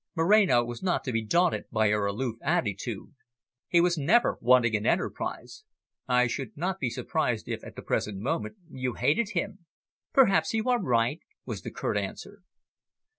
[0.15, 3.13] Moreno was not to be daunted by her aloof attitude.
[3.67, 5.63] He was never wanting in enterprise.
[6.07, 9.67] "I should not be surprised if, at the present moment, you hated him."
[10.11, 12.41] "Perhaps you are right," was the curt answer.